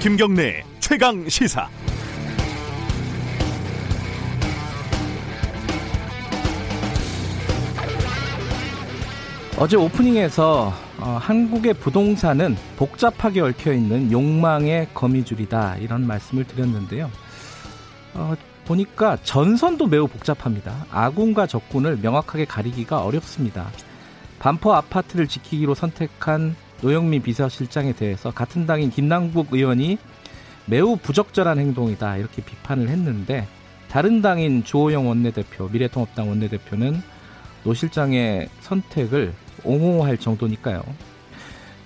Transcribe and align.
김경래 0.00 0.64
최강 0.78 1.28
시사. 1.28 1.68
어제 9.58 9.76
오프닝에서 9.76 10.72
어, 11.00 11.18
한국의 11.20 11.74
부동산은 11.74 12.56
복잡하게 12.78 13.42
얽혀 13.42 13.74
있는 13.74 14.10
욕망의 14.10 14.88
거미줄이다 14.94 15.76
이런 15.76 16.06
말씀을 16.06 16.44
드렸는데요. 16.44 17.10
어, 18.14 18.34
보니까 18.64 19.18
전선도 19.22 19.86
매우 19.86 20.08
복잡합니다. 20.08 20.86
아군과 20.90 21.46
적군을 21.46 21.98
명확하게 21.98 22.46
가리기가 22.46 23.04
어렵습니다. 23.04 23.70
반포 24.38 24.72
아파트를 24.72 25.28
지키기로 25.28 25.74
선택한 25.74 26.56
노영민 26.82 27.22
비서실장에 27.22 27.92
대해서 27.92 28.30
같은 28.30 28.66
당인 28.66 28.90
김남국 28.90 29.52
의원이 29.52 29.98
매우 30.66 30.96
부적절한 30.96 31.58
행동이다 31.58 32.16
이렇게 32.16 32.42
비판을 32.42 32.88
했는데 32.88 33.46
다른 33.88 34.22
당인 34.22 34.62
주호영 34.62 35.08
원내대표 35.08 35.68
미래통합당 35.68 36.28
원내대표는 36.28 37.02
노 37.64 37.74
실장의 37.74 38.48
선택을 38.60 39.32
옹호할 39.64 40.16
정도니까요. 40.16 40.82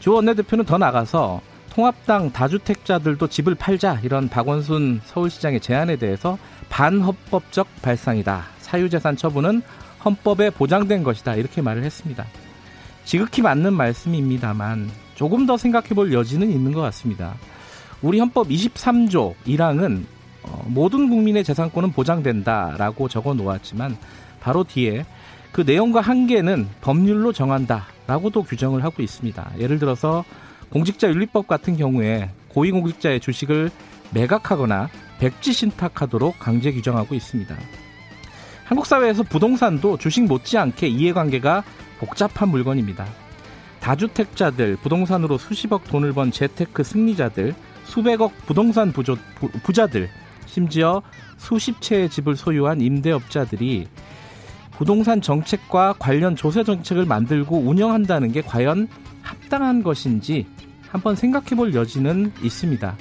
주 0.01 0.13
원내대표는 0.13 0.65
더 0.65 0.79
나가서 0.79 1.41
통합당 1.71 2.31
다주택자들도 2.33 3.27
집을 3.27 3.55
팔자 3.55 4.01
이런 4.05 4.29
박원순 4.29 5.01
서울시장의 5.05 5.61
제안에 5.61 5.97
대해서 5.97 6.39
반헌법적 6.69 7.67
발상이다. 7.83 8.45
사유재산 8.61 9.17
처분은 9.17 9.63
헌법에 10.05 10.51
보장된 10.51 11.03
것이다. 11.03 11.35
이렇게 11.35 11.63
말을 11.63 11.83
했습니다. 11.83 12.25
지극히 13.05 13.43
맞는 13.43 13.75
말씀입니다만 13.75 14.91
조금 15.15 15.47
더 15.47 15.57
생각해 15.57 15.89
볼 15.89 16.13
여지는 16.13 16.51
있는 16.51 16.73
것 16.73 16.81
같습니다. 16.83 17.35
우리 18.03 18.19
헌법 18.19 18.49
23조 18.49 19.35
1항은 19.47 20.05
어, 20.43 20.65
모든 20.69 21.09
국민의 21.09 21.45
재산권은 21.45 21.93
보장된다라고 21.93 23.09
적어 23.09 23.35
놓았지만 23.35 23.97
바로 24.41 24.65
뒤에 24.65 25.07
그 25.53 25.63
내용과 25.63 26.01
한계는 26.01 26.69
법률로 26.81 27.33
정한다라고도 27.33 28.43
규정을 28.43 28.85
하고 28.85 29.03
있습니다. 29.03 29.53
예를 29.59 29.79
들어서 29.79 30.25
공직자 30.71 31.09
윤리법 31.09 31.47
같은 31.47 31.77
경우에 31.77 32.31
고위공직자의 32.49 33.21
주식을 33.21 33.71
매각하거나 34.13 34.89
백지 35.19 35.53
신탁하도록 35.53 36.39
강제 36.39 36.73
규정하고 36.73 37.15
있습니다. 37.15 37.57
한국 38.65 38.87
사회에서 38.87 39.23
부동산도 39.23 39.99
주식 39.99 40.25
못지않게 40.25 40.89
이해관계가 40.89 41.63
복잡한 41.99 42.49
물건입니다. 42.49 43.07
다주택자들, 43.81 44.77
부동산으로 44.77 45.37
수십억 45.39 45.85
돈을 45.85 46.13
번 46.13 46.31
재테크 46.31 46.83
승리자들, 46.83 47.55
수백억 47.85 48.35
부동산 48.47 48.93
부조, 48.93 49.17
부자들, 49.63 50.09
심지어 50.47 51.03
수십 51.37 51.81
채의 51.81 52.09
집을 52.09 52.37
소유한 52.37 52.81
임대업자들이 52.81 53.87
부동산 54.77 55.21
정책과 55.21 55.95
관련 55.99 56.35
조세 56.35 56.65
정책을 56.65 57.05
만들고 57.05 57.59
운영한다는 57.59 58.33
게 58.33 58.41
과연 58.41 58.89
합당한 59.23 59.83
것인지 59.83 60.47
한번 60.89 61.17
생각해 61.17 61.51
볼 61.57 61.75
여지는 61.75 62.33
있습니다. 62.43 62.97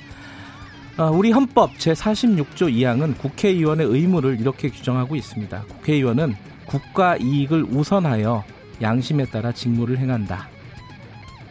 어, 0.97 1.09
우리 1.11 1.31
헌법 1.31 1.71
제46조 1.77 2.71
2항은 2.71 3.17
국회의원의 3.17 3.87
의무를 3.87 4.39
이렇게 4.39 4.69
규정하고 4.69 5.15
있습니다. 5.15 5.63
국회의원은 5.63 6.35
국가 6.65 7.17
이익을 7.17 7.63
우선하여 7.63 8.43
양심에 8.81 9.25
따라 9.25 9.51
직무를 9.51 9.97
행한다. 9.97 10.49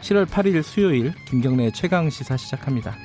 7월 0.01 0.25
8일 0.25 0.63
수요일 0.63 1.13
김경래 1.29 1.71
최강 1.71 2.09
시사 2.09 2.35
시작합니다. 2.37 2.95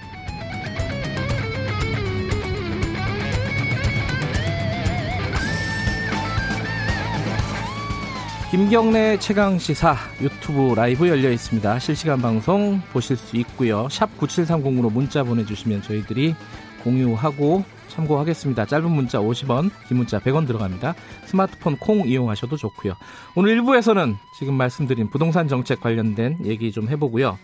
김경래 8.51 9.19
최강 9.19 9.59
시사 9.59 9.95
유튜브 10.23 10.75
라이브 10.75 11.07
열려 11.07 11.31
있습니다. 11.31 11.79
실시간 11.79 12.23
방송 12.23 12.81
보실 12.93 13.17
수 13.17 13.37
있고요. 13.37 13.89
샵 13.91 14.09
9730으로 14.19 14.91
문자 14.91 15.23
보내 15.23 15.45
주시면 15.45 15.83
저희들이 15.83 16.35
공유하고 16.85 17.65
참고하겠습니다. 17.89 18.67
짧은 18.67 18.91
문자 18.91 19.19
50원, 19.19 19.71
긴 19.89 19.97
문자 19.97 20.21
100원 20.21 20.47
들어갑니다. 20.47 20.95
스마트폰 21.25 21.77
콩 21.79 22.07
이용하셔도 22.07 22.57
좋고요. 22.57 22.95
오늘 23.35 23.61
1부에서는 23.61 24.15
지금 24.39 24.55
말씀드린 24.55 25.11
부동산 25.11 25.49
정책 25.49 25.81
관련된 25.81 26.39
얘기 26.45 26.71
좀 26.71 26.89
해보고요. 26.89 27.39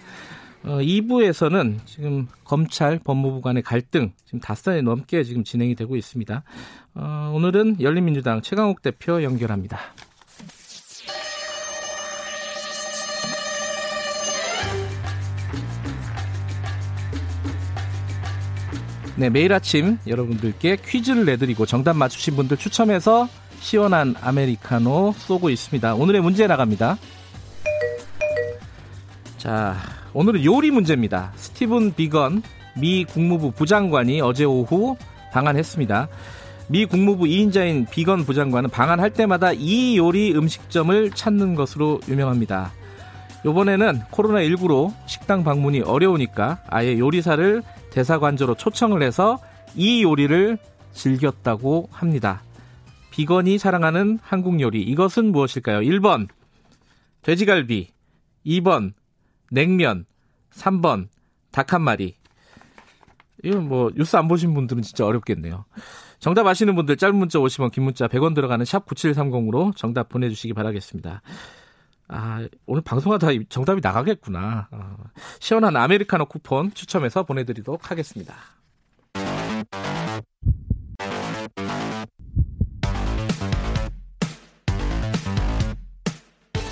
어, 0.65 0.79
2부에서는 0.79 1.79
지금 1.85 2.27
검찰 2.45 2.99
법무부 2.99 3.43
간의 3.43 3.63
갈등 3.63 4.13
지금 4.25 4.41
닷새에 4.41 4.81
넘게 4.81 5.25
지금 5.25 5.45
진행이 5.45 5.75
되고 5.75 5.95
있습니다. 5.97 6.43
어, 6.95 7.33
오늘은 7.35 7.81
열린민주당 7.81 8.41
최강욱 8.41 8.81
대표 8.81 9.23
연결합니다. 9.23 9.79
네, 19.17 19.31
매일 19.31 19.53
아침 19.53 19.99
여러분들께 20.09 20.79
퀴즈를 20.85 21.25
내드리고 21.25 21.67
정답 21.67 21.97
맞추신 21.97 22.35
분들 22.35 22.57
추첨해서 22.57 23.29
시원한 23.61 24.17
아메리카노 24.21 25.15
쏘고 25.17 25.51
있습니다. 25.51 25.95
오늘의 25.95 26.21
문제 26.21 26.49
나갑니다. 26.49 26.99
자, 29.37 29.77
오늘은 30.15 30.45
요리 30.45 30.73
문제입니다. 30.73 31.33
스티븐 31.37 31.95
비건 31.95 32.43
미 32.77 33.05
국무부 33.05 33.53
부장관이 33.53 34.21
어제 34.21 34.45
오후 34.45 34.97
방한했습니다. 35.33 36.09
미 36.67 36.85
국무부 36.85 37.25
2인자인 37.25 37.89
비건 37.89 38.25
부장관은 38.25 38.71
방한할 38.71 39.11
때마다 39.11 39.53
이 39.53 39.97
요리 39.97 40.35
음식점을 40.35 41.11
찾는 41.13 41.55
것으로 41.55 42.01
유명합니다. 42.09 42.73
이번에는 43.47 44.01
코로나19로 44.11 44.93
식당 45.07 45.45
방문이 45.45 45.83
어려우니까 45.83 46.63
아예 46.67 46.99
요리사를 46.99 47.63
대사관저로 47.95 48.57
초청을 48.57 49.03
해서 49.03 49.39
이 49.77 50.03
요리를 50.03 50.59
즐겼다고 50.93 51.89
합니다. 51.93 52.43
비건이 53.11 53.59
사랑하는 53.59 54.19
한국 54.21 54.61
요리 54.61 54.83
이것은 54.83 55.31
무엇일까요? 55.31 55.81
1번 55.81 56.29
돼지갈비 57.23 57.89
2번 58.45 58.93
냉면 59.51 60.05
3번 60.53 61.07
닭 61.53 61.73
한 61.73 61.83
마리 61.83 62.17
이건 63.45 63.69
뭐 63.69 63.91
뉴스 63.95 64.17
안 64.17 64.27
보신 64.27 64.55
분들은 64.55 64.83
진짜 64.83 65.07
어렵겠네요. 65.07 65.65
정답 66.19 66.47
아시는 66.47 66.75
분들 66.75 66.97
짧은 66.97 67.15
문자 67.15 67.39
50원 67.39 67.71
긴 67.71 67.85
문자 67.85 68.09
100원 68.09 68.35
들어가는 68.35 68.65
샵 68.65 68.87
9730으로 68.87 69.77
정답 69.77 70.09
보내주시기 70.09 70.53
바라겠습니다. 70.55 71.23
아, 72.09 72.47
오늘 72.67 72.83
방송하다 72.83 73.29
정답이 73.49 73.81
나가겠구나. 73.83 74.69
어, 74.71 74.97
시원한 75.41 75.77
아메리카노 75.77 76.27
쿠폰 76.27 76.73
추첨해서 76.75 77.25
보내드리도록 77.25 77.91
하겠습니다. 77.91 78.35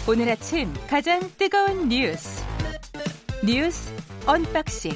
오늘 0.09 0.29
아침 0.31 0.73
가장 0.89 1.21
뜨거운 1.39 1.89
뉴스. 1.89 2.45
뉴스 3.45 3.93
unboxing. 4.27 4.93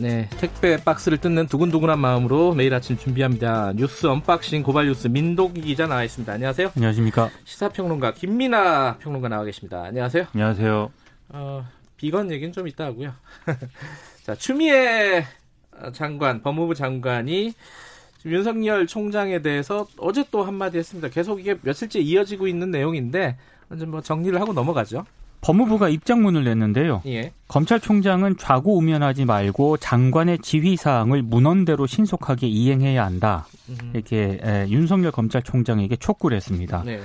네, 0.00 0.28
택배 0.38 0.76
박스를 0.76 1.18
뜯는 1.18 1.48
두근두근한 1.48 1.98
마음으로 1.98 2.54
매일 2.54 2.72
아침 2.72 2.96
준비합니다. 2.96 3.72
뉴스 3.74 4.06
unboxing 4.06 4.62
고발뉴스 4.62 5.08
민동기 5.08 5.60
기자 5.60 5.88
나와 5.88 6.04
있습니다. 6.04 6.32
안녕하세요. 6.32 6.70
안녕하십니까. 6.76 7.30
시사평론가 7.44 8.14
김민하 8.14 8.98
평론가 8.98 9.28
나와 9.28 9.42
계십니다. 9.44 9.82
안녕하세요. 9.82 10.26
안녕하세요. 10.32 10.92
어, 11.30 11.66
비건 11.96 12.30
얘기는 12.30 12.52
좀 12.52 12.68
이따 12.68 12.84
하고요. 12.84 13.12
자, 14.22 14.36
추미애 14.36 15.24
장관, 15.92 16.42
법무부 16.42 16.76
장관이 16.76 17.54
윤석열 18.24 18.86
총장에 18.86 19.42
대해서 19.42 19.88
어제 19.98 20.24
또 20.30 20.44
한마디 20.44 20.78
했습니다. 20.78 21.08
계속 21.08 21.40
이게 21.40 21.56
며칠째 21.60 21.98
이어지고 21.98 22.46
있는 22.46 22.70
내용인데, 22.70 23.36
먼저 23.68 23.84
뭐 23.86 24.00
정리를 24.00 24.40
하고 24.40 24.52
넘어가죠. 24.52 25.06
법무부가 25.40 25.88
입장문을 25.88 26.44
냈는데요. 26.44 27.02
예. 27.06 27.32
검찰총장은 27.48 28.36
좌고우면하지 28.38 29.24
말고 29.24 29.76
장관의 29.78 30.40
지휘 30.40 30.76
사항을 30.76 31.22
문헌대로 31.22 31.86
신속하게 31.86 32.48
이행해야 32.48 33.04
한다. 33.04 33.46
이렇게 33.94 34.40
에, 34.42 34.66
윤석열 34.68 35.12
검찰총장에게 35.12 35.96
촉구를 35.96 36.36
했습니다. 36.36 36.82
네. 36.84 37.00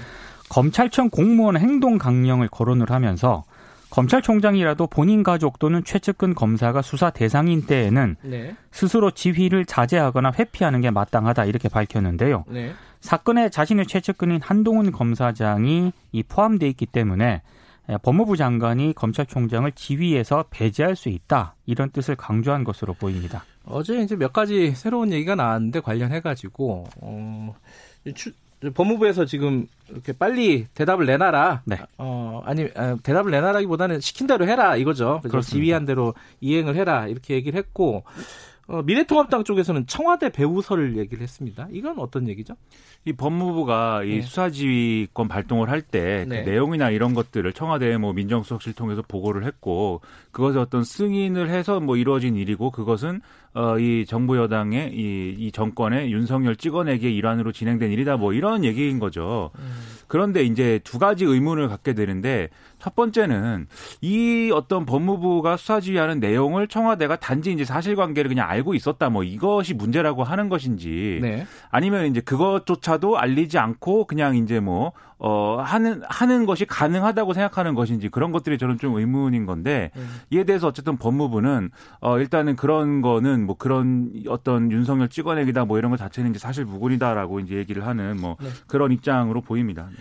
검찰청 0.50 1.10
공무원 1.10 1.58
행동 1.58 1.98
강령을 1.98 2.48
거론을 2.50 2.92
하면서 2.92 3.44
검찰총장이라도 3.92 4.88
본인 4.88 5.22
가족 5.22 5.60
또는 5.60 5.84
최측근 5.84 6.34
검사가 6.34 6.82
수사 6.82 7.12
대상인 7.12 7.68
때에는 7.68 8.16
네. 8.24 8.56
스스로 8.72 9.12
지휘를 9.12 9.66
자제하거나 9.66 10.32
회피하는 10.38 10.82
게 10.82 10.90
마땅하다 10.90 11.46
이렇게 11.46 11.70
밝혔는데요. 11.70 12.44
네. 12.48 12.74
사건에 13.02 13.50
자신의 13.50 13.86
최측근인 13.86 14.42
한동훈 14.42 14.92
검사장이 14.92 15.92
이 16.12 16.24
포함돼 16.24 16.68
있기 16.70 16.88
때문에 16.88 17.26
예, 17.26 17.42
법무부 18.02 18.38
장관이 18.38 18.94
검찰총장을 18.94 19.72
지휘해서 19.74 20.46
배제할 20.50 20.96
수 20.96 21.10
있다 21.10 21.56
이런 21.66 21.92
뜻을 21.92 22.16
강조한 22.16 22.64
것으로 22.64 22.94
보입니다. 22.94 23.44
어제 23.66 24.02
이제 24.02 24.16
몇 24.16 24.34
가지 24.34 24.72
새로운 24.72 25.12
얘기가 25.12 25.36
나왔는데 25.36 25.82
관련해 25.82 26.22
가지고 26.22 26.86
어, 27.02 27.54
법무부에서 28.74 29.26
지금 29.26 29.68
이렇게 29.90 30.14
빨리 30.14 30.66
대답을 30.74 31.06
내놔라. 31.06 31.64
네. 31.66 31.78
어, 31.98 32.42
아니, 32.46 32.68
아, 32.76 32.96
대답을 33.04 33.32
내놔라기보다는 33.32 34.00
시킨 34.00 34.28
대로 34.28 34.48
해라 34.48 34.78
이거죠. 34.78 35.20
그래서 35.22 35.42
지휘한 35.42 35.86
대로 35.86 36.14
이행을 36.40 36.76
해라 36.76 37.08
이렇게 37.08 37.36
얘기를 37.36 37.58
했고 37.58 38.04
어, 38.68 38.82
미래통합당 38.82 39.44
쪽에서는 39.44 39.88
청와대 39.88 40.30
배우설을 40.30 40.98
얘기를 40.98 41.22
했습니다. 41.22 41.68
이건 41.72 42.00
어떤 42.00 42.28
얘기죠? 42.30 42.56
이 43.06 43.12
법무부가 43.12 44.04
이 44.04 44.16
네. 44.16 44.22
수사지휘권 44.22 45.28
발동을 45.28 45.70
할 45.70 45.82
때 45.82 46.24
그 46.24 46.30
네. 46.30 46.44
그 46.46 46.50
내용이나 46.50 46.90
이런 46.90 47.14
것들을 47.14 47.52
청와대 47.54 47.98
뭐 47.98 48.14
민정수석실 48.14 48.74
통해서 48.74 49.02
보고를 49.06 49.44
했고 49.46 50.00
그것을 50.32 50.60
어떤 50.60 50.84
승인을 50.86 51.50
해서 51.50 51.82
뭐 51.82 51.98
이루어진 51.98 52.38
일이고 52.38 52.72
그것은 52.72 53.22
어, 53.56 53.78
이 53.78 54.06
정부 54.08 54.38
여당의 54.38 54.94
이, 54.94 55.36
이 55.38 55.52
정권의 55.52 56.12
윤석열 56.12 56.56
찍어내기의 56.56 57.16
일환으로 57.16 57.52
진행된 57.52 57.92
일이다 57.92 58.18
뭐 58.18 58.34
이런 58.34 58.64
얘기인 58.64 59.00
거죠. 59.00 59.52
음. 59.60 59.72
그런데 60.08 60.44
이제 60.44 60.80
두 60.84 61.00
가지 61.00 61.26
의문을 61.26 61.68
갖게 61.68 61.94
되는데 61.94 62.50
첫 62.80 62.96
번째는 62.96 63.68
이 64.02 64.52
어떤 64.54 64.86
법무부가 64.86 65.58
수사 65.58 65.80
지휘하는 65.80 66.20
내용을 66.20 66.68
청와대가 66.68 67.16
단지 67.16 67.52
이제 67.52 67.64
사실관계를 67.64 68.30
그냥 68.30 68.50
알고 68.50 68.74
있었다 68.74 69.10
뭐 69.10 69.24
이것이 69.24 69.74
문제라고 69.74 70.24
하는 70.24 70.50
것인지 70.50 71.20
네. 71.22 71.48
아니면 71.70 72.08
이제 72.08 72.22
그것조차도 72.22 73.18
알리지 73.18 73.58
않고 73.58 74.06
그냥 74.06 74.36
이제 74.36 74.60
뭐 74.60 74.92
어, 75.26 75.56
하는, 75.62 76.02
하는 76.10 76.46
것이 76.46 76.66
가능하다고 76.66 77.34
생각하는 77.34 77.76
것인지 77.76 78.10
그런 78.10 78.34
것들이 78.34 78.58
저는 78.58 78.78
좀 78.78 78.98
의문인 78.98 79.46
건데 79.46 79.90
음. 79.96 80.20
이에 80.32 80.44
대해서 80.44 80.68
어쨌든 80.68 80.98
법무부는 80.98 81.72
어, 82.02 82.20
일단은 82.20 82.58
그런 82.58 83.02
거는 83.02 83.46
뭐 83.46 83.56
그런 83.56 84.12
어떤 84.28 84.70
윤석열 84.70 85.08
찍어내기다 85.08 85.64
뭐 85.64 85.78
이런 85.78 85.92
것 85.92 85.98
자체는 85.98 86.32
이제 86.32 86.40
사실 86.40 86.66
무근이다라고 86.66 87.40
이제 87.40 87.56
얘기를 87.56 87.88
하는 87.88 88.20
뭐 88.20 88.36
네. 88.42 88.50
그런 88.68 88.92
입장으로 88.92 89.40
보입니다. 89.40 89.88
네. 89.92 89.96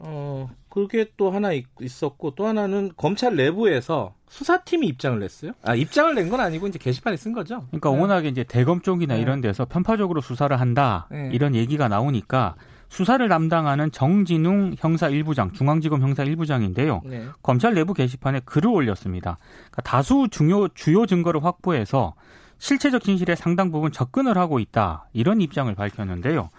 어, 0.00 0.50
그게 0.68 1.06
또 1.16 1.30
하나 1.30 1.52
있 1.52 1.64
었고 2.02 2.34
또 2.34 2.48
하나는 2.48 2.90
검찰 2.96 3.36
내부에서 3.36 4.14
수사팀이 4.28 4.88
입장을 4.88 5.20
냈어요. 5.20 5.52
아, 5.62 5.76
입장을 5.76 6.12
낸 6.16 6.28
건 6.28 6.40
아니고 6.40 6.66
이제 6.66 6.80
게시판에 6.80 7.16
쓴 7.16 7.32
거죠. 7.32 7.64
그러니까 7.68 7.90
네. 7.92 8.00
워낙에 8.00 8.28
이제 8.28 8.42
대검 8.42 8.80
쪽이나 8.80 9.14
네. 9.14 9.20
이런 9.20 9.40
데서 9.40 9.66
편파적으로 9.66 10.20
수사를 10.20 10.58
한다. 10.58 11.06
네. 11.12 11.30
이런 11.32 11.54
얘기가 11.54 11.86
나오니까 11.86 12.56
수사를 12.92 13.26
담당하는 13.26 13.90
정진웅 13.90 14.74
형사 14.78 15.08
1부장, 15.08 15.54
중앙지검 15.54 16.02
형사 16.02 16.24
1부장인데요. 16.24 17.00
네. 17.04 17.24
검찰 17.42 17.72
내부 17.72 17.94
게시판에 17.94 18.40
글을 18.44 18.68
올렸습니다. 18.68 19.38
그러니까 19.70 19.82
다수 19.82 20.28
중요 20.30 20.68
주요 20.68 21.06
증거를 21.06 21.42
확보해서 21.42 22.12
실체적 22.58 23.02
진실의 23.02 23.36
상당 23.36 23.72
부분 23.72 23.92
접근을 23.92 24.36
하고 24.36 24.58
있다. 24.58 25.08
이런 25.14 25.40
입장을 25.40 25.74
밝혔는데요. 25.74 26.50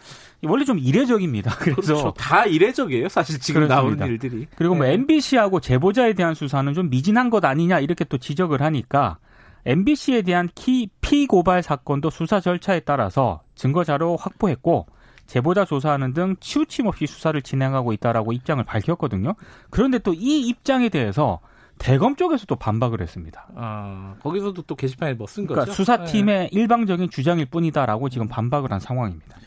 원래 0.44 0.66
좀 0.66 0.80
이례적입니다. 0.80 1.52
그래서 1.62 1.82
그렇죠. 1.82 2.14
다 2.18 2.46
이례적이에요. 2.48 3.10
사실 3.10 3.40
지금. 3.40 3.68
나오는 3.68 4.04
일들이. 4.08 4.48
그리고 4.56 4.74
뭐 4.74 4.88
네. 4.88 4.94
MBC하고 4.94 5.60
제보자에 5.60 6.14
대한 6.14 6.34
수사는 6.34 6.74
좀 6.74 6.90
미진한 6.90 7.30
것 7.30 7.46
아니냐 7.46 7.80
이렇게 7.80 8.06
또 8.06 8.18
지적을 8.18 8.60
하니까 8.64 9.20
MBC에 9.68 10.24
대한 10.24 10.50
키, 10.56 10.90
피고발 11.00 11.62
사건도 11.62 12.10
수사 12.10 12.40
절차에 12.40 12.80
따라서 12.80 13.44
증거 13.54 13.84
자료 13.84 14.16
확보했고 14.16 14.88
제보자 15.26 15.66
조사하는 15.66 16.14
등 16.14 16.36
치우침 16.40 16.88
없이 16.88 17.08
수사를 17.08 17.40
진행하고 17.42 17.94
있다라고 17.94 18.34
입장을 18.34 18.64
밝혔거든요. 18.64 19.36
그런데 19.70 20.00
또 20.00 20.14
이 20.14 20.48
입장에 20.48 20.90
대해서 20.90 21.40
대검 21.80 22.16
쪽에서도 22.16 22.56
반박을 22.56 23.02
했습니다. 23.02 23.48
아, 23.56 24.16
거기서도 24.22 24.62
또 24.62 24.76
게시판에 24.76 25.16
뭐쓴 25.16 25.48
그러니까 25.48 25.66
거죠? 25.66 25.74
수사팀의 25.74 26.40
네. 26.40 26.50
일방적인 26.52 27.10
주장일 27.10 27.48
뿐이다라고 27.48 28.10
지금 28.10 28.28
반박을 28.28 28.72
한 28.72 28.80
상황입니다. 28.80 29.38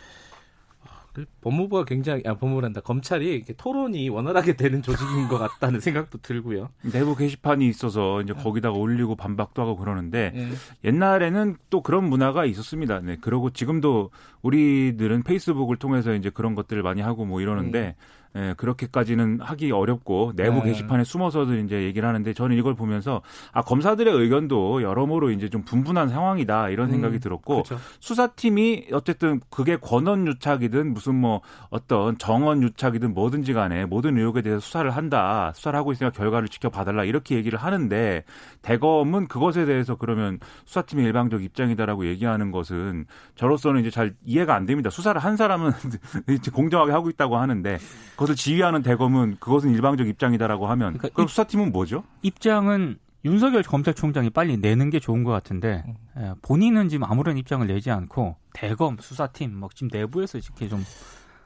그 1.16 1.24
법무부가 1.40 1.86
굉장히 1.86 2.22
아 2.26 2.34
법무부란다 2.34 2.82
검찰이 2.82 3.26
이렇게 3.26 3.54
토론이 3.54 4.10
원활하게 4.10 4.52
되는 4.52 4.82
조직인 4.82 5.28
것 5.28 5.38
같다는 5.38 5.80
생각도 5.80 6.18
들고요. 6.18 6.68
내부 6.92 7.16
게시판이 7.16 7.66
있어서 7.68 8.20
이제 8.20 8.34
거기다가 8.34 8.76
올리고 8.76 9.16
반박도 9.16 9.62
하고 9.62 9.76
그러는데 9.76 10.32
네. 10.34 10.50
옛날에는 10.84 11.56
또 11.70 11.82
그런 11.82 12.04
문화가 12.04 12.44
있었습니다. 12.44 13.00
네. 13.00 13.16
그리고 13.18 13.48
지금도 13.48 14.10
우리들은 14.42 15.22
페이스북을 15.22 15.78
통해서 15.78 16.12
이제 16.12 16.28
그런 16.28 16.54
것들을 16.54 16.82
많이 16.82 17.00
하고 17.00 17.24
뭐 17.24 17.40
이러는데 17.40 17.96
음. 17.96 18.25
예, 18.36 18.54
그렇게까지는 18.58 19.40
하기 19.40 19.72
어렵고 19.72 20.32
내부 20.36 20.58
네. 20.58 20.66
게시판에 20.66 21.04
숨어서도 21.04 21.56
이제 21.56 21.84
얘기를 21.84 22.06
하는데 22.06 22.32
저는 22.34 22.56
이걸 22.56 22.74
보면서 22.74 23.22
아 23.52 23.62
검사들의 23.62 24.12
의견도 24.12 24.82
여러모로 24.82 25.30
이제 25.30 25.48
좀 25.48 25.62
분분한 25.62 26.10
상황이다 26.10 26.68
이런 26.68 26.90
생각이 26.90 27.16
음, 27.16 27.20
들었고 27.20 27.62
그렇죠. 27.62 27.78
수사팀이 28.00 28.88
어쨌든 28.92 29.40
그게 29.48 29.76
권원 29.76 30.26
유착이든 30.26 30.92
무슨 30.92 31.14
뭐 31.14 31.40
어떤 31.70 32.18
정원 32.18 32.62
유착이든 32.62 33.14
뭐든지 33.14 33.54
간에 33.54 33.86
모든 33.86 34.18
의혹에 34.18 34.42
대해서 34.42 34.60
수사를 34.60 34.90
한다 34.90 35.52
수사를 35.54 35.78
하고 35.78 35.92
있으니까 35.92 36.14
결과를 36.14 36.48
지켜봐달라 36.48 37.04
이렇게 37.04 37.36
얘기를 37.36 37.58
하는데 37.58 38.22
대검은 38.66 39.28
그것에 39.28 39.64
대해서 39.64 39.94
그러면 39.94 40.40
수사팀의 40.64 41.04
일방적 41.06 41.44
입장이다라고 41.44 42.06
얘기하는 42.06 42.50
것은 42.50 43.06
저로서는 43.36 43.80
이제 43.80 43.90
잘 43.90 44.14
이해가 44.24 44.56
안 44.56 44.66
됩니다 44.66 44.90
수사를 44.90 45.20
한 45.20 45.36
사람은 45.36 45.70
공정하게 46.52 46.90
하고 46.90 47.08
있다고 47.08 47.36
하는데 47.36 47.78
그것을 48.12 48.34
지휘하는 48.34 48.82
대검은 48.82 49.36
그것은 49.38 49.70
일방적 49.70 50.08
입장이다라고 50.08 50.66
하면 50.66 50.94
그러니까 50.94 51.14
그럼 51.14 51.26
입, 51.26 51.30
수사팀은 51.30 51.70
뭐죠? 51.70 52.02
입장은 52.22 52.98
윤석열 53.24 53.62
검찰총장이 53.62 54.30
빨리 54.30 54.56
내는 54.56 54.90
게 54.90 54.98
좋은 54.98 55.22
것 55.22 55.30
같은데 55.30 55.84
음. 55.86 55.94
예, 56.18 56.32
본인은 56.42 56.88
지금 56.88 57.04
아무런 57.04 57.38
입장을 57.38 57.64
내지 57.68 57.92
않고 57.92 58.36
대검 58.52 58.96
수사팀 58.98 59.52
막 59.52 59.76
지금 59.76 59.90
내부에서 59.92 60.38
이렇게 60.38 60.68
좀 60.68 60.82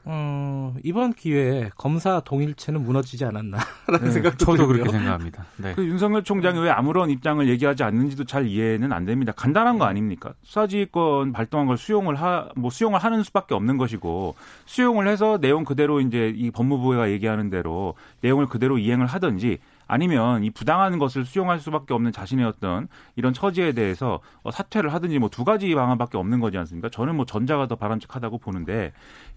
어, 0.03 0.73
이번 0.83 1.13
기회에 1.13 1.69
검사 1.75 2.19
동일체는 2.21 2.83
무너지지 2.83 3.23
않았나라는 3.25 4.01
네, 4.01 4.11
생각도 4.11 4.45
저도 4.45 4.57
들고요. 4.57 4.83
그렇게 4.83 4.91
생각합니다. 4.91 5.45
네. 5.57 5.73
그 5.75 5.85
윤석열 5.85 6.23
총장이 6.23 6.59
왜 6.59 6.71
아무런 6.71 7.09
입장을 7.11 7.47
얘기하지 7.47 7.83
않는지도 7.83 8.23
잘 8.23 8.47
이해는 8.47 8.91
안 8.93 9.05
됩니다. 9.05 9.31
간단한 9.35 9.77
거 9.77 9.85
아닙니까? 9.85 10.33
수사지휘권 10.43 11.33
발동한 11.33 11.67
걸 11.67 11.77
수용을 11.77 12.15
하, 12.15 12.49
뭐 12.55 12.71
수용을 12.71 12.99
하는 12.99 13.23
수밖에 13.23 13.53
없는 13.53 13.77
것이고 13.77 14.35
수용을 14.65 15.07
해서 15.07 15.37
내용 15.39 15.63
그대로 15.63 16.01
이제 16.01 16.33
이 16.35 16.49
법무부가 16.49 17.11
얘기하는 17.11 17.49
대로 17.49 17.93
내용을 18.21 18.47
그대로 18.47 18.77
이행을 18.79 19.05
하든지 19.05 19.59
아니면 19.91 20.45
이 20.45 20.49
부당한 20.49 20.99
것을 20.99 21.25
수용할 21.25 21.59
수밖에 21.59 21.93
없는 21.93 22.13
자신의 22.13 22.45
어떤 22.45 22.87
이런 23.17 23.33
처지에 23.33 23.73
대해서 23.73 24.21
어, 24.41 24.49
사퇴를 24.49 24.93
하든지 24.93 25.19
뭐 25.19 25.27
두 25.31 25.43
가지 25.43 25.73
방안밖에 25.73 26.17
없는 26.17 26.39
거지 26.39 26.57
않습니까? 26.57 26.87
저는 26.89 27.15
뭐 27.15 27.25
전자가 27.25 27.67
더 27.67 27.75
바람직하다고 27.75 28.37
보는데 28.37 28.93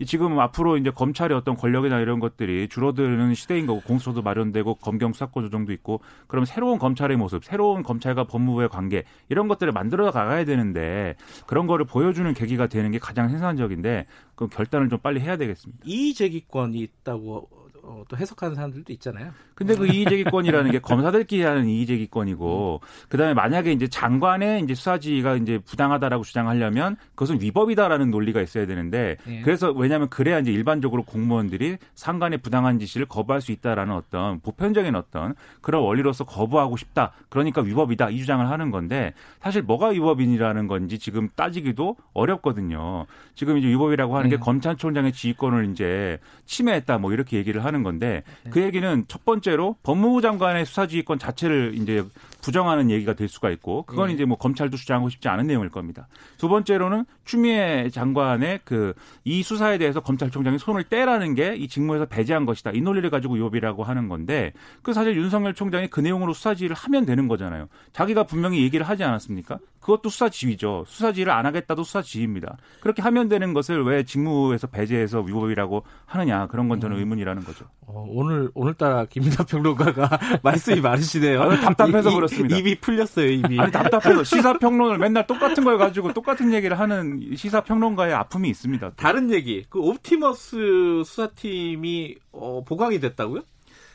지금 0.07 0.39
앞으로 0.39 0.77
이제 0.77 0.91
검찰의 0.91 1.37
어떤 1.37 1.57
권력이나 1.57 1.99
이런 1.99 2.21
것들이 2.21 2.69
줄어드는 2.69 3.35
시대인 3.35 3.67
거고 3.67 3.81
공수처도 3.81 4.23
마련되고 4.23 4.77
검경 4.77 5.13
수사권 5.13 5.45
조정도 5.45 5.73
있고 5.73 6.01
그럼 6.29 6.45
새로운 6.45 6.79
검찰의 6.79 7.17
모습, 7.17 7.45
새로운 7.45 7.83
검찰과 7.83 8.25
법무부의 8.25 8.69
관계 8.69 9.03
이런 9.29 9.49
것들을 9.49 9.73
만들어 9.73 10.13
가야 10.13 10.45
되는데 10.45 11.17
그런 11.47 11.67
거를 11.67 11.85
보여주는 11.85 12.33
계기가 12.33 12.69
되는 12.69 12.93
게 12.93 13.01
가장 13.01 13.29
생산적인데 13.29 14.07
그 14.37 14.47
결단을 14.47 14.89
좀 14.89 15.01
빨리 15.01 15.21
해야 15.21 15.37
되겠습니다. 15.37 15.83
이재기권이 15.85 16.79
있다고 16.79 17.49
어, 17.87 18.03
또 18.09 18.17
해석하는 18.17 18.55
사람들도 18.55 18.93
있잖아요. 18.95 19.31
근데 19.55 19.77
그 19.77 19.87
이의제기권이라는 19.87 20.71
게 20.71 20.79
검사들끼리 20.79 21.43
하는 21.43 21.67
이의제기권이고, 21.69 22.81
음. 22.83 23.07
그 23.09 23.19
다음에 23.19 23.35
만약에 23.35 23.73
이제 23.73 23.87
장관의 23.87 24.63
이제 24.63 24.75
수사지가 24.75 25.37
이제 25.37 25.59
부당하다라고 25.59 26.25
주장하려면 26.25 26.97
그것은 27.11 27.41
위법이다라는 27.41 28.11
논리가 28.11 28.41
있어야 28.41 28.67
되는데, 28.67 29.17
예. 29.29 29.43
그래서 29.43 29.71
왜냐하면 29.71 30.09
그래야 30.09 30.39
이제 30.39 30.51
일반적으로 30.51 31.03
공무원들이 31.03 31.77
상관의 31.95 32.39
부당한 32.39 32.79
지시를 32.79 33.07
거부할 33.07 33.43
수 33.43 33.53
있다라는 33.53 33.95
어떤 33.95 34.41
보편적인 34.41 34.95
어떤 34.97 35.35
그런 35.61 35.83
원리로서 35.83 36.25
거부하고 36.25 36.77
싶다. 36.77 37.13
그러니까 37.29 37.61
위법이다. 37.61 38.11
이 38.11 38.19
주장을 38.19 38.49
하는 38.49 38.71
건데, 38.71 39.13
사실 39.41 39.63
뭐가 39.63 39.89
위법이라는 39.89 40.67
건지 40.69 40.99
지금 40.99 41.29
따지기도 41.37 41.97
어렵거든요. 42.15 43.07
지금 43.35 43.59
이제 43.59 43.69
위법이라고 43.69 44.17
하는 44.17 44.31
게 44.31 44.35
예. 44.35 44.39
검찰총장의 44.39 45.13
지휘권을 45.13 45.71
이제 45.71 46.19
침해했다. 46.47 46.99
뭐 46.99 47.13
이렇게 47.13 47.37
얘기를 47.37 47.65
하는 47.65 47.74
하는 47.75 47.83
건데 47.83 48.23
네. 48.45 48.51
그 48.51 48.63
얘기는 48.63 49.05
첫 49.09 49.25
번째로 49.25 49.77
법무부 49.83 50.23
장관의 50.23 50.65
수사지휘권 50.65 51.19
자체를 51.19 51.73
이제 51.75 52.05
부정하는 52.45 52.91
얘기가 52.91 53.15
될 53.15 53.27
수가 53.29 53.49
있고 53.51 53.85
그건 53.85 54.09
네. 54.09 54.15
이제 54.15 54.27
뭐 54.27 54.37
검찰도 54.37 54.77
주장하고 54.77 55.09
싶지 55.09 55.29
않은 55.29 55.47
내용일 55.47 55.71
겁니다. 55.71 56.09
두 56.37 56.49
번째로는 56.49 57.07
추미애 57.25 57.89
장관의 57.91 58.61
그 58.65 58.93
이 59.25 59.43
수사에 59.43 59.79
대해서 59.79 60.01
검찰총장이 60.01 60.59
손을 60.59 60.85
떼라는 60.85 61.35
게 61.35 61.55
이 61.55 61.69
직무에서 61.69 62.07
배제한 62.07 62.47
것이다. 62.47 62.73
이 62.73 62.81
논리를 62.81 63.09
가지고 63.11 63.39
요비라고 63.39 63.85
하는 63.85 64.09
건데 64.09 64.53
그 64.83 64.93
사실 64.93 65.17
윤석열 65.17 65.55
총장이 65.55 65.89
그 65.89 66.01
내용으로 66.01 66.33
수사 66.33 66.55
지휘를 66.55 66.77
하면 66.77 67.07
되는 67.07 67.29
거잖아요. 67.29 67.69
자기가 67.93 68.25
분명히 68.25 68.63
얘기를 68.63 68.87
하지 68.87 69.05
않았습니까? 69.05 69.59
그것도 69.81 70.09
수사 70.09 70.29
지휘죠. 70.29 70.85
수사 70.87 71.13
지휘를 71.13 71.33
안 71.33 71.47
하겠다도 71.47 71.85
수사 71.85 72.03
지휘입니다. 72.03 72.57
그렇게 72.81 73.03
하면 73.03 73.29
되는 73.29 73.53
것을 73.53 73.85
왜 73.85 74.03
직무에서 74.03 74.67
배제해서 74.67 75.21
위법이라고 75.21 75.85
하느냐 76.07 76.47
그런 76.47 76.69
건 76.69 76.81
저는 76.81 76.97
음. 76.97 77.01
의문이라는 77.01 77.45
거죠. 77.45 77.67
어, 77.87 78.05
오늘 78.09 78.51
오늘따라 78.55 79.05
김민하 79.05 79.45
평론가가 79.45 80.09
말씀이 80.43 80.81
많으시네요. 80.81 81.43
아, 81.43 81.61
답답해서 81.61 82.11
이, 82.11 82.15
그렇습니다. 82.37 82.57
입이 82.57 82.81
풀렸어요, 82.81 83.27
입이. 83.27 83.59
아니 83.59 83.73
답답해서 83.73 84.25
시사 84.25 84.59
평론을 84.59 84.99
맨날 84.99 85.27
똑같은 85.27 85.65
걸 85.65 85.79
가지고 85.79 86.13
똑같은 86.13 86.53
얘기를 86.53 86.79
하는 86.79 87.35
시사 87.37 87.63
평론가의 87.63 88.15
아픔이 88.15 88.49
있습니다. 88.49 88.93
다른 88.97 89.31
얘기. 89.31 89.65
그 89.69 89.81
옵티머스 89.81 91.03
수사팀이 91.05 92.17
어, 92.33 92.63
보강이 92.65 93.01
됐다고요? 93.01 93.43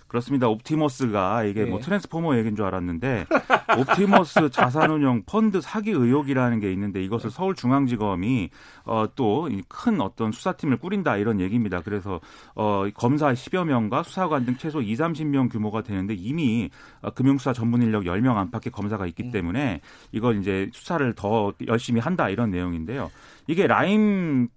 그렇습니다. 0.10 0.50
옵티머스가 0.50 1.46
이게 1.46 1.62
뭐 1.62 1.66
네. 1.66 1.70
뭐 1.72 1.80
트랜스포머 1.80 2.38
얘기인 2.38 2.58
줄 2.58 2.66
알았는데 2.66 3.26
옵티머스 3.80 4.50
자산운용 4.50 5.24
펀드 5.26 5.62
사기 5.62 5.92
의혹이라는 5.92 6.60
게 6.60 6.72
있는데 6.74 7.02
이것을 7.02 7.32
서울중앙지검이 7.32 8.50
어, 8.84 9.06
또 9.16 9.48
큰 9.68 10.02
어떤 10.02 10.32
수사팀을 10.32 10.78
꾸린다 10.78 11.18
이런 11.18 11.40
얘기입니다. 11.40 11.82
그래서 11.82 12.20
어, 12.56 12.88
검사 12.96 13.32
10여 13.32 13.66
명과 13.66 14.04
수사관 14.04 14.46
등 14.46 14.58
최소 14.58 14.82
2, 14.82 14.96
30명 14.96 15.52
규모가 15.52 15.84
되는데 15.84 16.14
이미 16.14 16.70
어, 17.02 17.12
금융수사 17.12 17.54
전문 17.54 17.82
인력 17.82 18.04
10명 18.04 18.36
안팎의 18.36 18.72
검사가 18.72 19.06
있기 19.08 19.24
음. 19.24 19.32
때문에 19.32 19.82
이걸 20.12 20.40
이제 20.40 20.70
수사를 20.74 21.14
더 21.14 21.54
열심히 21.68 22.02
한다 22.02 22.30
이런 22.30 22.52
내용인데요. 22.52 23.12
이게 23.50 23.66
라임이 23.66 24.48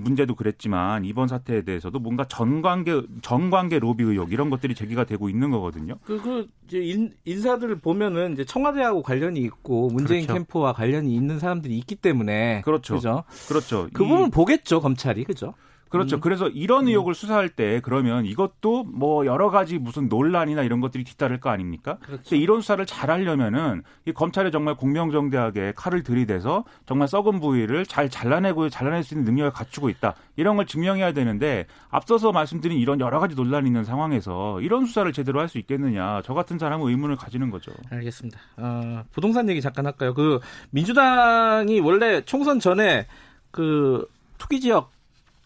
문제도 0.00 0.34
그랬지만 0.34 1.04
이번 1.04 1.28
사태에 1.28 1.60
대해서도 1.60 1.98
뭔가 1.98 2.24
전관계 2.24 3.02
전관계 3.20 3.78
로비 3.78 4.02
의혹 4.02 4.32
이런 4.32 4.48
것들이 4.48 4.74
제기가 4.74 5.04
되고 5.04 5.28
있는 5.28 5.50
거거든요. 5.50 5.96
그, 6.02 6.18
그 6.18 6.48
이제 6.66 6.78
인, 6.78 7.12
인사들을 7.26 7.80
보면은 7.80 8.32
이제 8.32 8.46
청와대하고 8.46 9.02
관련이 9.02 9.38
있고 9.40 9.88
문재인 9.88 10.22
그렇죠. 10.22 10.32
캠프와 10.32 10.72
관련이 10.72 11.14
있는 11.14 11.38
사람들이 11.38 11.76
있기 11.76 11.96
때문에 11.96 12.62
그렇죠. 12.62 12.94
그죠? 12.94 13.24
그렇죠. 13.48 13.86
그 13.92 14.06
부분 14.06 14.30
보겠죠 14.30 14.80
검찰이 14.80 15.24
그죠? 15.24 15.52
그렇죠. 15.88 16.16
음. 16.16 16.20
그래서 16.20 16.48
이런 16.48 16.84
음. 16.84 16.88
의혹을 16.88 17.10
음. 17.10 17.14
수사할 17.14 17.48
때 17.48 17.80
그러면 17.82 18.24
이것도 18.24 18.84
뭐 18.84 19.26
여러 19.26 19.50
가지 19.50 19.78
무슨 19.78 20.08
논란이나 20.08 20.62
이런 20.62 20.80
것들이 20.80 21.04
뒤따를 21.04 21.40
거 21.40 21.50
아닙니까? 21.50 21.98
그렇죠. 22.02 22.36
이런 22.36 22.60
수사를 22.60 22.84
잘 22.86 23.10
하려면은 23.10 23.82
이 24.06 24.12
검찰이 24.12 24.50
정말 24.52 24.76
공명정대하게 24.76 25.72
칼을 25.76 26.02
들이대서 26.04 26.64
정말 26.86 27.08
썩은 27.08 27.40
부위를 27.40 27.84
잘 27.84 28.08
잘라내고 28.08 28.68
잘라낼 28.68 29.02
수 29.02 29.14
있는 29.14 29.24
능력을 29.24 29.50
갖추고 29.50 29.88
있다. 29.88 30.14
이런 30.36 30.56
걸 30.56 30.66
증명해야 30.66 31.12
되는데 31.12 31.66
앞서서 31.90 32.30
말씀드린 32.32 32.78
이런 32.78 33.00
여러 33.00 33.18
가지 33.18 33.34
논란이 33.34 33.66
있는 33.66 33.82
상황에서 33.84 34.60
이런 34.60 34.86
수사를 34.86 35.12
제대로 35.12 35.40
할 35.40 35.48
수 35.48 35.56
있겠느냐. 35.58 36.20
저 36.24 36.34
같은 36.34 36.58
사람은 36.58 36.86
의문을 36.88 37.16
가지는 37.16 37.50
거죠. 37.50 37.72
알겠습니다. 37.90 38.38
어, 38.58 39.02
부동산 39.12 39.48
얘기 39.48 39.62
잠깐 39.62 39.86
할까요? 39.86 40.12
그 40.12 40.40
민주당이 40.70 41.80
원래 41.80 42.20
총선 42.22 42.60
전에 42.60 43.06
그 43.50 44.06
투기 44.36 44.60
지역 44.60 44.92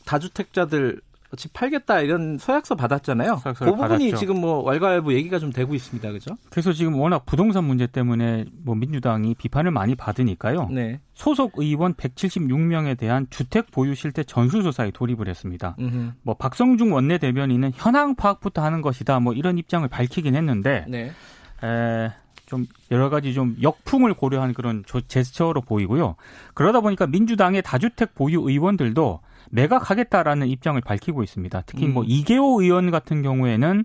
다주택자들 0.05 1.01
집 1.37 1.53
팔겠다 1.55 2.01
이런 2.01 2.37
서약서 2.37 2.75
받았잖아요. 2.75 3.41
그 3.43 3.65
부분이 3.65 3.79
받았죠. 3.79 4.17
지금 4.17 4.41
뭐 4.41 4.63
왈가왈부 4.63 5.15
얘기가 5.15 5.39
좀 5.39 5.51
되고 5.51 5.75
있습니다. 5.75 6.13
그죠? 6.13 6.37
그래서 6.51 6.73
지금 6.75 6.95
워낙 6.97 7.25
부동산 7.25 7.65
문제 7.65 7.87
때문에 7.87 8.45
뭐 8.63 8.75
민주당이 8.75 9.35
비판을 9.37 9.71
많이 9.71 9.95
받으니까요. 9.95 10.69
네. 10.71 11.01
소속 11.15 11.53
의원 11.57 11.95
176명에 11.95 12.99
대한 12.99 13.27
주택 13.31 13.71
보유 13.71 13.95
실태 13.95 14.25
전수조사에 14.25 14.91
돌입을 14.91 15.27
했습니다. 15.29 15.75
음흠. 15.79 16.13
뭐 16.23 16.35
박성중 16.35 16.93
원내대변인은 16.93 17.73
현황 17.77 18.15
파악부터 18.15 18.63
하는 18.63 18.83
것이다. 18.83 19.19
뭐 19.21 19.33
이런 19.33 19.57
입장을 19.57 19.89
밝히긴 19.89 20.35
했는데 20.35 20.85
네. 20.87 21.13
에, 21.65 22.13
좀 22.45 22.67
여러 22.91 23.09
가지 23.09 23.33
좀 23.33 23.57
역풍을 23.63 24.13
고려한 24.13 24.53
그런 24.53 24.85
제스처로 25.09 25.63
보이고요. 25.63 26.17
그러다 26.53 26.81
보니까 26.81 27.07
민주당의 27.07 27.63
다주택 27.63 28.15
보유 28.15 28.43
의원들도 28.47 29.21
매각하겠다라는 29.53 30.49
입장을 30.49 30.81
밝히고 30.81 31.23
있습니다. 31.23 31.63
특히 31.67 31.87
뭐 31.87 31.89
음. 31.89 31.95
뭐 31.95 32.05
이계호 32.05 32.63
의원 32.63 32.91
같은 32.91 33.23
경우에는 33.23 33.85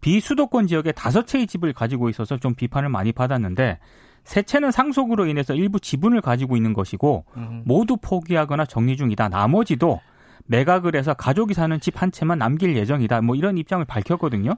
비수도권 0.00 0.68
지역에 0.68 0.92
다섯 0.92 1.26
채의 1.26 1.46
집을 1.48 1.72
가지고 1.72 2.08
있어서 2.08 2.36
좀 2.38 2.54
비판을 2.54 2.88
많이 2.88 3.12
받았는데 3.12 3.78
세 4.24 4.42
채는 4.42 4.70
상속으로 4.70 5.26
인해서 5.26 5.54
일부 5.54 5.80
지분을 5.80 6.20
가지고 6.20 6.56
있는 6.56 6.72
것이고 6.72 7.24
음. 7.36 7.62
모두 7.66 7.96
포기하거나 7.96 8.64
정리 8.66 8.96
중이다. 8.96 9.28
나머지도 9.28 10.00
매각을 10.46 10.94
해서 10.94 11.14
가족이 11.14 11.52
사는 11.52 11.78
집 11.80 12.00
한 12.00 12.12
채만 12.12 12.38
남길 12.38 12.76
예정이다. 12.76 13.22
뭐 13.22 13.34
이런 13.34 13.58
입장을 13.58 13.84
밝혔거든요. 13.84 14.52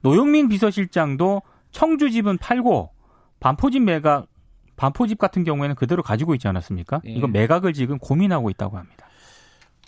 노영민 0.00 0.48
비서실장도 0.48 1.42
청주 1.70 2.10
집은 2.10 2.38
팔고 2.38 2.90
반포집 3.40 3.82
매각 3.82 4.26
반포집 4.76 5.18
같은 5.18 5.44
경우에는 5.44 5.74
그대로 5.74 6.02
가지고 6.02 6.34
있지 6.34 6.48
않았습니까? 6.48 7.02
예. 7.06 7.10
이거 7.10 7.26
매각을 7.26 7.72
지금 7.74 7.98
고민하고 7.98 8.48
있다고 8.48 8.78
합니다. 8.78 9.07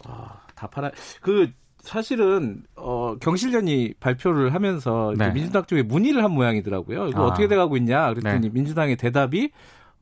아, 0.06 0.40
다 0.54 0.66
팔아. 0.66 0.90
그 1.20 1.50
사실은 1.82 2.62
어 2.76 3.16
경실련이 3.20 3.94
발표를 4.00 4.54
하면서 4.54 5.14
네. 5.16 5.30
민주당 5.32 5.64
쪽에 5.64 5.82
문의를 5.82 6.22
한 6.22 6.32
모양이더라고요. 6.32 7.08
이거 7.08 7.22
아. 7.22 7.26
어떻게 7.26 7.48
돼가고 7.48 7.76
있냐 7.78 8.08
그랬더니 8.10 8.40
네. 8.40 8.50
민주당의 8.52 8.96
대답이 8.96 9.50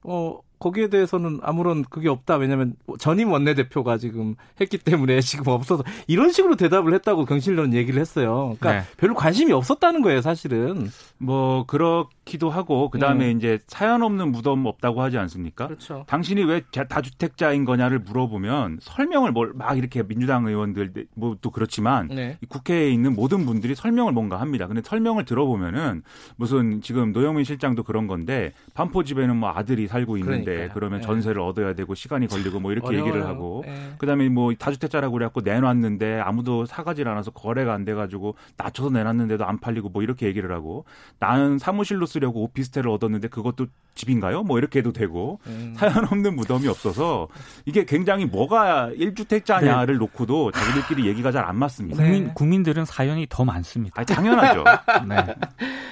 어 0.03 0.41
거기에 0.59 0.89
대해서는 0.89 1.39
아무런 1.43 1.85
그게 1.85 2.09
없다. 2.09 2.37
왜냐하면 2.37 2.75
전임 2.99 3.31
원내대표가 3.31 3.97
지금 3.99 4.35
했기 4.61 4.77
때문에 4.79 5.21
지금 5.23 5.53
없어서 5.53 5.85
이런 6.07 6.33
식으로 6.33 6.57
대답을 6.57 6.95
했다고 6.95 7.25
경실련 7.25 7.75
얘기를 7.75 8.01
했어요. 8.01 8.57
그러니까 8.59 8.73
네. 8.73 8.97
별로 8.97 9.15
관심이 9.15 9.53
없었다는 9.53 10.03
거예요, 10.03 10.21
사실은. 10.21 10.91
뭐 11.19 11.65
그렇 11.67 12.09
기도 12.29 12.51
하고 12.51 12.91
그 12.91 12.99
다음에 12.99 13.33
음. 13.33 13.37
이제 13.39 13.59
사연 13.67 14.03
없는 14.03 14.31
무덤 14.33 14.67
없다고 14.67 15.01
하지 15.03 15.17
않습니까? 15.17 15.67
그렇죠. 15.67 16.05
당신이 16.07 16.45
왜 16.45 16.61
다주택자인 16.89 17.65
거냐를 17.65 17.99
물어보면 18.01 18.79
설명을 18.83 19.33
뭘 19.33 19.49
막 19.55 19.79
이렇게 19.79 20.03
민주당 20.07 20.47
의원들 20.47 20.93
뭐 21.15 21.35
또 21.41 21.51
그렇지만 21.51 22.09
네. 22.09 22.37
국회에 22.49 22.91
있는 22.91 23.15
모든 23.15 23.47
분들이 23.47 23.75
설명을 23.75 24.13
뭔가 24.13 24.41
합니다. 24.41 24.67
근데 24.67 24.83
설명을 24.85 25.25
들어보면은 25.25 26.03
무슨 26.37 26.81
지금 26.83 27.13
노영민 27.13 27.45
실장도 27.45 27.83
그런 27.85 28.07
건데 28.09 28.53
반포 28.75 29.05
집에는 29.05 29.37
뭐 29.37 29.51
아들이 29.55 29.87
살고 29.87 30.19
있는데 30.19 30.45
그러니까요. 30.45 30.71
그러면 30.75 31.01
네. 31.01 31.07
전세를 31.07 31.41
얻어야 31.41 31.75
되고 31.75 31.95
시간이 31.95 32.27
걸리고 32.27 32.61
뭐 32.61 32.73
이렇게 32.73 32.89
어려워요. 32.89 33.07
얘기를 33.09 33.27
하고 33.27 33.63
네. 33.67 33.95
그다음에 33.99 34.29
뭐 34.29 34.53
다주택자라고 34.53 35.13
그래갖고 35.15 35.41
내놨는데 35.41 36.21
아무도 36.21 36.67
사가질 36.67 37.09
않아서 37.09 37.31
거래가 37.31 37.73
안 37.73 37.85
돼가지고 37.85 38.35
낮춰서 38.59 38.91
내놨는데도 38.91 39.45
안 39.47 39.59
팔리고 39.59 39.89
뭐 39.89 40.03
이렇게 40.03 40.27
얘기를 40.27 40.53
하고 40.53 40.85
나는 41.21 41.59
사무실로 41.59 42.05
쓰 42.07 42.18
려고 42.21 42.43
오피스텔을 42.45 42.89
얻었는데 42.89 43.29
그것도 43.29 43.67
집인가요? 43.95 44.45
뭐 44.45 44.59
이렇게 44.59 44.79
해도 44.79 44.93
되고 44.93 45.41
음. 45.47 45.75
사연 45.77 46.05
없는 46.05 46.37
무덤이 46.37 46.69
없어서 46.69 47.27
이게 47.65 47.85
굉장히 47.85 48.27
뭐가 48.27 48.91
1주택자냐를 48.97 49.87
네. 49.87 49.99
놓고도 49.99 50.53
자기들끼리 50.53 51.09
얘기가 51.09 51.33
잘 51.33 51.49
안 51.49 51.57
맞습니다. 51.57 52.03
국민, 52.03 52.25
네. 52.25 52.33
국민들은 52.35 52.85
사연이 52.85 53.27
더 53.29 53.45
많습니다. 53.45 53.95
아니, 53.99 54.07
당연하죠. 54.07 54.65
네. 55.09 55.35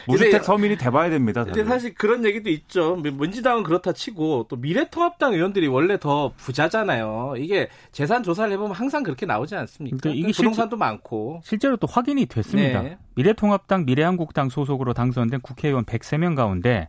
무주택 0.06 0.44
서민이 0.44 0.76
돼봐야 0.76 1.08
됩니다. 1.08 1.44
근데 1.44 1.64
사실 1.64 1.94
그런 1.94 2.24
얘기도 2.24 2.50
있죠. 2.50 2.96
민주당은 2.96 3.62
그렇다 3.62 3.92
치고 3.92 4.46
또 4.48 4.56
미래통합당 4.56 5.32
의원들이 5.32 5.66
원래 5.66 5.98
더 5.98 6.32
부자잖아요. 6.36 7.34
이게 7.38 7.68
재산 7.90 8.22
조사를 8.22 8.52
해보면 8.52 8.72
항상 8.72 9.02
그렇게 9.02 9.24
나오지 9.24 9.56
않습니까? 9.56 9.96
그러니까 9.98 10.20
이게 10.20 10.36
부동산도 10.36 10.76
실제, 10.76 10.78
많고 10.78 11.40
실제로 11.42 11.76
또 11.78 11.86
확인이 11.86 12.26
됐습니다. 12.26 12.82
네. 12.82 12.98
미래통합당, 13.14 13.86
미래한국당 13.86 14.50
소속으로 14.50 14.92
당선된 14.92 15.40
국회의원 15.40 15.86
103명 16.16 16.34
가운데 16.34 16.88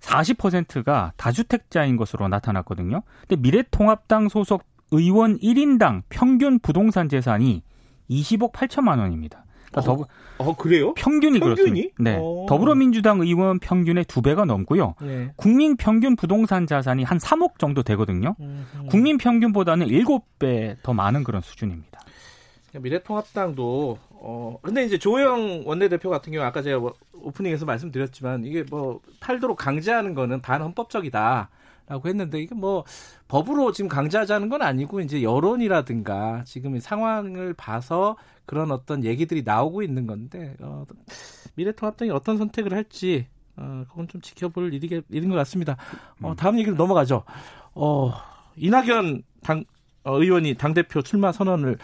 40%가 0.00 1.12
다주택자인 1.16 1.96
것으로 1.96 2.28
나타났거든요. 2.28 3.02
근데 3.26 3.40
미래통합당 3.40 4.28
소속 4.28 4.64
의원 4.92 5.38
1인당 5.38 6.02
평균 6.08 6.58
부동산 6.58 7.08
재산이 7.08 7.62
20억 8.10 8.52
8천만 8.52 8.98
원입니다. 8.98 9.44
그러니까 9.70 9.80
어, 9.80 9.82
더불... 9.82 10.06
어, 10.38 10.56
그래요? 10.56 10.94
평균이, 10.94 11.40
평균이? 11.40 11.56
그렇습니다. 11.56 11.94
네. 11.98 12.16
오. 12.18 12.44
어. 12.44 12.46
더불어민주당 12.48 13.20
의원 13.20 13.58
평균의 13.58 14.04
두 14.04 14.22
배가 14.22 14.44
넘고요. 14.44 14.94
네. 15.00 15.32
국민 15.36 15.76
평균 15.76 16.14
부동산 16.14 16.66
자산이 16.66 17.02
한 17.02 17.18
3억 17.18 17.58
정도 17.58 17.82
되거든요. 17.82 18.36
음, 18.40 18.66
음. 18.74 18.86
국민 18.88 19.18
평균보다는 19.18 19.88
7배 19.88 20.76
더 20.82 20.92
많은 20.92 21.24
그런 21.24 21.42
수준입니다. 21.42 22.00
미래통합당도 22.78 23.98
어 24.10 24.58
근데 24.62 24.84
이제 24.84 24.98
조영 24.98 25.62
원내대표 25.66 26.10
같은 26.10 26.32
경우 26.32 26.44
아까 26.44 26.62
제가 26.62 26.78
뭐 26.78 26.94
오프닝에서 27.26 27.64
말씀드렸지만 27.66 28.44
이게 28.44 28.64
뭐 28.68 29.00
팔도록 29.20 29.56
강제하는 29.58 30.14
거는 30.14 30.40
반헌법적이다. 30.40 31.50
라고 31.88 32.08
했는데 32.08 32.40
이게 32.40 32.52
뭐 32.52 32.84
법으로 33.28 33.70
지금 33.70 33.88
강제하자는 33.88 34.48
건 34.48 34.60
아니고 34.62 35.00
이제 35.00 35.22
여론이라든가 35.22 36.42
지금 36.44 36.78
상황을 36.80 37.54
봐서 37.54 38.16
그런 38.44 38.72
어떤 38.72 39.04
얘기들이 39.04 39.42
나오고 39.44 39.82
있는 39.82 40.04
건데 40.04 40.56
어, 40.60 40.84
미래통합당이 41.54 42.10
어떤 42.10 42.38
선택을 42.38 42.74
할지 42.74 43.28
어, 43.56 43.84
그건 43.88 44.08
좀 44.08 44.20
지켜볼 44.20 44.74
일이, 44.74 45.00
일인 45.10 45.30
것 45.30 45.36
같습니다. 45.36 45.76
어, 46.22 46.34
다음 46.36 46.58
얘기로 46.58 46.74
넘어가죠. 46.74 47.22
어, 47.74 48.12
이낙연 48.56 49.22
당 49.42 49.64
어, 50.02 50.20
의원이 50.20 50.54
당 50.54 50.74
대표 50.74 51.02
출마 51.02 51.30
선언을 51.30 51.78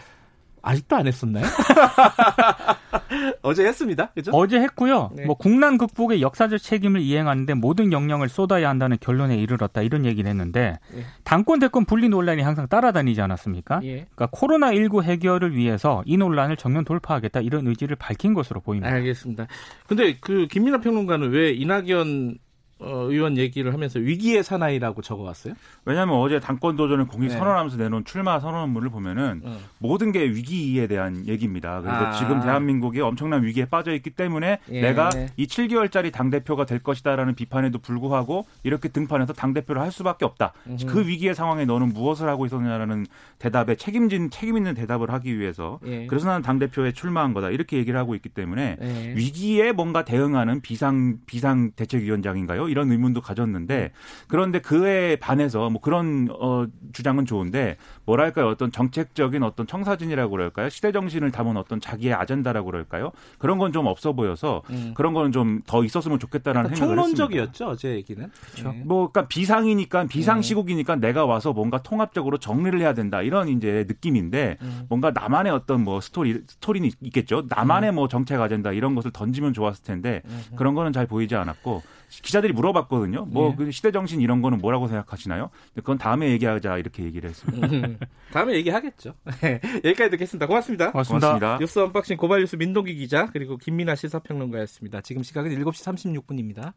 아직도 0.62 0.96
안 0.96 1.06
했었나요? 1.06 1.44
어제 3.42 3.64
했습니다. 3.64 4.10
그죠? 4.14 4.30
어제 4.32 4.58
했고요. 4.60 5.10
네. 5.14 5.24
뭐 5.24 5.36
국난 5.36 5.78
극복의 5.78 6.22
역사적 6.22 6.60
책임을 6.60 7.00
이행하는데 7.00 7.54
모든 7.54 7.92
역량을 7.92 8.28
쏟아야 8.28 8.68
한다는 8.68 8.96
결론에 9.00 9.36
이르렀다 9.36 9.82
이런 9.82 10.04
얘기를 10.04 10.28
했는데 10.28 10.78
예. 10.96 11.04
당권 11.24 11.58
대권 11.58 11.84
분리 11.84 12.08
논란이 12.08 12.42
항상 12.42 12.68
따라다니지 12.68 13.20
않았습니까? 13.20 13.80
예. 13.84 14.06
그러니까 14.14 14.28
코로나 14.30 14.72
19 14.72 15.02
해결을 15.02 15.54
위해서 15.56 16.02
이 16.06 16.16
논란을 16.16 16.56
정면 16.56 16.84
돌파하겠다 16.84 17.40
이런 17.40 17.66
의지를 17.66 17.96
밝힌 17.96 18.34
것으로 18.34 18.60
보입니다. 18.60 18.92
알겠습니다. 18.92 19.46
근데 19.86 20.16
그 20.20 20.46
김민아 20.50 20.80
평론가는 20.80 21.30
왜 21.30 21.50
이낙연 21.50 22.38
어, 22.38 22.51
의원 22.84 23.36
얘기를 23.36 23.72
하면서 23.72 23.98
위기의 23.98 24.42
사나이라고 24.42 25.02
적어왔어요? 25.02 25.54
왜냐하면 25.84 26.16
어제 26.16 26.40
당권 26.40 26.76
도전을 26.76 27.06
공식 27.06 27.28
네. 27.28 27.38
선언하면서 27.38 27.76
내놓은 27.76 28.04
출마 28.04 28.40
선언문을 28.40 28.90
보면은 28.90 29.40
네. 29.44 29.58
모든 29.78 30.12
게 30.12 30.22
위기에 30.22 30.86
대한 30.86 31.26
얘기입니다. 31.26 31.80
그리고 31.80 31.96
아. 31.96 32.12
지금 32.12 32.40
대한민국이 32.40 33.00
엄청난 33.00 33.42
위기에 33.42 33.66
빠져 33.66 33.92
있기 33.94 34.10
때문에 34.10 34.58
예. 34.70 34.80
내가 34.80 35.10
이 35.36 35.46
7개월짜리 35.46 36.12
당 36.12 36.30
대표가 36.30 36.66
될 36.66 36.80
것이다라는 36.80 37.34
비판에도 37.34 37.78
불구하고 37.78 38.46
이렇게 38.62 38.88
등판해서 38.88 39.32
당 39.32 39.52
대표를 39.52 39.82
할 39.82 39.92
수밖에 39.92 40.24
없다. 40.24 40.52
음흠. 40.66 40.86
그 40.86 41.06
위기의 41.06 41.34
상황에 41.34 41.64
너는 41.64 41.92
무엇을 41.92 42.28
하고 42.28 42.46
있었냐라는 42.46 43.06
대답에 43.38 43.74
책임진 43.76 44.30
책임 44.30 44.56
있는 44.56 44.74
대답을 44.74 45.10
하기 45.10 45.38
위해서 45.38 45.80
예. 45.86 46.06
그래서 46.06 46.26
나는 46.26 46.42
당 46.42 46.58
대표에 46.58 46.92
출마한 46.92 47.34
거다 47.34 47.50
이렇게 47.50 47.76
얘기를 47.76 47.98
하고 47.98 48.14
있기 48.14 48.28
때문에 48.28 48.76
예. 48.80 49.14
위기에 49.16 49.72
뭔가 49.72 50.04
대응하는 50.04 50.60
비상 50.60 51.18
비상 51.26 51.72
대책위원장인가요? 51.76 52.68
이런 52.72 52.90
의문도 52.90 53.20
가졌는데 53.20 53.92
그런데 54.28 54.60
그에 54.60 55.16
반해서 55.16 55.70
뭐 55.70 55.80
그런 55.80 56.28
어 56.30 56.66
주장은 56.92 57.26
좋은데 57.26 57.76
뭐랄까요 58.04 58.48
어떤 58.48 58.70
정책적인 58.70 59.42
어떤 59.42 59.66
청사진이라고 59.66 60.30
그럴까요 60.30 60.68
시대 60.68 60.92
정신을 60.92 61.30
담은 61.30 61.56
어떤 61.56 61.80
자기의 61.80 62.14
아젠다라고 62.14 62.66
그럴까요 62.66 63.12
그런 63.38 63.58
건 63.58 63.72
좀 63.72 63.86
없어 63.86 64.12
보여서 64.12 64.62
음. 64.70 64.92
그런 64.94 65.14
거는 65.14 65.32
좀 65.32 65.62
더 65.66 65.84
있었으면 65.84 66.18
좋겠다라는 66.18 66.70
생각을 66.70 66.96
총론적이었죠 66.96 67.48
했습니다. 67.48 67.66
어제 67.70 67.94
얘기는 67.94 68.30
그렇죠. 68.52 68.72
네. 68.72 68.82
뭐 68.84 69.10
그러니까 69.10 69.28
비상이니까 69.28 70.04
비상 70.04 70.38
네. 70.38 70.42
시국이니까 70.42 70.96
내가 70.96 71.24
와서 71.24 71.52
뭔가 71.52 71.82
통합적으로 71.82 72.38
정리를 72.38 72.80
해야 72.80 72.94
된다 72.94 73.22
이런 73.22 73.48
이제 73.48 73.84
느낌인데 73.88 74.58
음. 74.60 74.86
뭔가 74.88 75.10
나만의 75.10 75.52
어떤 75.52 75.84
뭐 75.84 76.00
스토리 76.00 76.42
스토리는 76.46 76.90
있겠죠 77.00 77.44
나만의 77.48 77.90
음. 77.90 77.94
뭐 77.96 78.08
정책 78.08 78.40
아젠다 78.40 78.72
이런 78.72 78.94
것을 78.94 79.10
던지면 79.12 79.52
좋았을 79.52 79.84
텐데 79.84 80.22
음. 80.26 80.42
그런 80.56 80.74
거는 80.74 80.92
잘 80.92 81.06
보이지 81.06 81.34
않았고 81.34 81.82
기자들이 82.20 82.52
물어봤거든요. 82.52 83.26
뭐 83.26 83.50
그 83.50 83.68
예. 83.68 83.70
시대 83.70 83.90
정신 83.90 84.20
이런 84.20 84.42
거는 84.42 84.58
뭐라고 84.58 84.88
생각하시나요? 84.88 85.50
그건 85.74 85.98
다음에 85.98 86.30
얘기하자 86.30 86.78
이렇게 86.78 87.04
얘기를 87.04 87.30
했습니다. 87.30 87.66
음, 87.66 87.98
다음에 88.32 88.54
얘기하겠죠. 88.54 89.14
네, 89.40 89.60
여기까지 89.84 90.10
듣겠습니다. 90.10 90.46
고맙습니다. 90.46 90.92
고맙습니다. 90.92 91.28
고맙습니다. 91.28 91.58
뉴스 91.58 91.78
unboxing 91.78 92.16
고발뉴스 92.16 92.56
민동기 92.56 92.94
기자 92.96 93.26
그리고 93.32 93.56
김민하 93.56 93.94
시사평론가였습니다. 93.94 95.00
지금 95.00 95.22
시각은 95.22 95.50
7시 95.50 96.22
36분입니다. 96.24 96.72